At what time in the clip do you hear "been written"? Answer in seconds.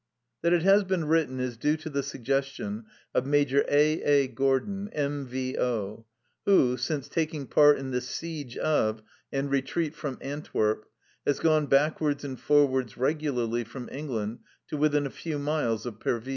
0.83-1.39